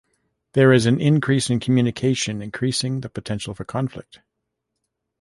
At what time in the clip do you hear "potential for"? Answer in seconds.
3.09-3.65